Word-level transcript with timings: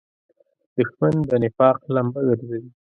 دښمن 0.75 1.15
د 1.29 1.31
نفاق 1.43 1.77
لمبه 1.93 2.19
ګرځوي 2.27 2.67